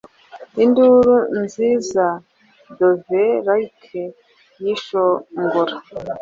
[0.63, 2.05] Induru nziza,
[2.77, 4.03] dovelike
[4.61, 5.75] yishongora,